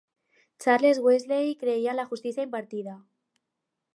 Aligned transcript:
Charles 0.63 0.97
Wesley 1.05 1.55
creia 1.55 1.91
en 1.91 1.97
la 1.99 2.07
justícia 2.07 2.41
impartida. 2.49 2.99